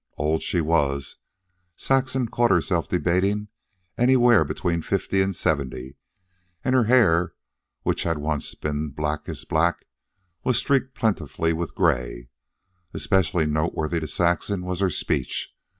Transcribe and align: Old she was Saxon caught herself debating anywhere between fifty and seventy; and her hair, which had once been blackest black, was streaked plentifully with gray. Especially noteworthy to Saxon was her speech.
Old 0.17 0.41
she 0.41 0.61
was 0.61 1.17
Saxon 1.75 2.25
caught 2.27 2.49
herself 2.49 2.87
debating 2.89 3.49
anywhere 3.99 4.43
between 4.43 4.81
fifty 4.81 5.21
and 5.21 5.35
seventy; 5.35 5.95
and 6.65 6.73
her 6.73 6.85
hair, 6.85 7.35
which 7.83 8.01
had 8.01 8.17
once 8.17 8.55
been 8.55 8.89
blackest 8.89 9.47
black, 9.47 9.85
was 10.43 10.57
streaked 10.57 10.95
plentifully 10.95 11.53
with 11.53 11.75
gray. 11.75 12.29
Especially 12.95 13.45
noteworthy 13.45 13.99
to 13.99 14.07
Saxon 14.07 14.65
was 14.65 14.79
her 14.79 14.89
speech. 14.89 15.53